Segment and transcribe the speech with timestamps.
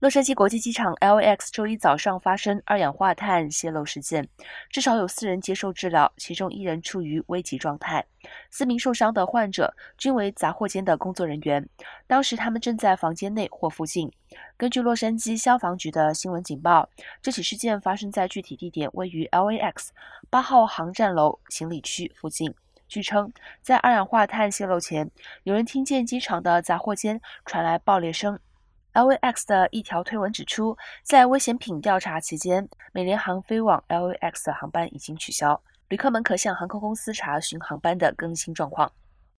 [0.00, 4.28] 洛杉矶国际机场 LAX 周一早上发生二氧化碳泄漏事件，
[4.70, 8.06] 至少有四人接受治疗，其中一人处于危急状态。
[8.48, 11.68] 四名受伤的患者均为杂货间的工作人员，
[12.06, 14.08] 当时他们正在房间内或附近。
[14.56, 16.88] 根据洛杉矶消防局的新闻警报，
[17.20, 19.88] 这起事件发生在具体地点位于 LAX
[20.30, 22.54] 八号航站楼行李区附近。
[22.86, 25.10] 据称，在二氧化碳泄漏前，
[25.42, 28.38] 有人听见机场的杂货间传来爆裂声。
[28.98, 38.90] LAX 的一条推文指出，在危险品调查期间，美联航飞往 LAX 的航班已经取消，旅客们可向航空公司查询航班的更新状况。